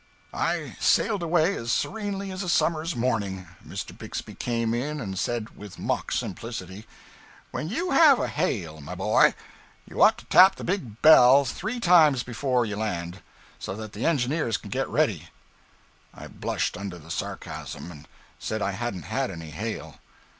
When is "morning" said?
2.95-3.47